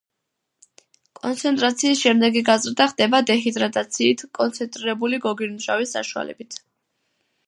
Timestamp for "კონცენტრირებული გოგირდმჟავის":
4.39-5.93